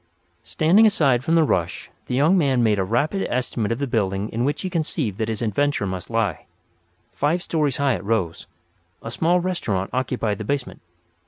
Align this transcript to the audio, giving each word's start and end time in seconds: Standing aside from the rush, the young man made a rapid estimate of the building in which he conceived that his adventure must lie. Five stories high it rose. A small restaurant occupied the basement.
Standing 0.41 0.87
aside 0.87 1.23
from 1.23 1.35
the 1.35 1.43
rush, 1.43 1.91
the 2.07 2.15
young 2.15 2.35
man 2.35 2.63
made 2.63 2.79
a 2.79 2.83
rapid 2.83 3.27
estimate 3.29 3.71
of 3.71 3.77
the 3.77 3.85
building 3.85 4.29
in 4.29 4.43
which 4.43 4.63
he 4.63 4.67
conceived 4.71 5.19
that 5.19 5.29
his 5.29 5.43
adventure 5.43 5.85
must 5.85 6.09
lie. 6.09 6.47
Five 7.13 7.43
stories 7.43 7.77
high 7.77 7.93
it 7.93 8.03
rose. 8.03 8.47
A 9.03 9.11
small 9.11 9.39
restaurant 9.41 9.91
occupied 9.93 10.39
the 10.39 10.43
basement. 10.43 10.81